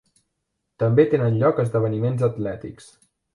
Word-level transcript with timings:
També 0.83 1.05
tenen 1.11 1.37
lloc 1.43 1.61
esdeveniments 1.65 2.25
atlètics. 2.29 2.91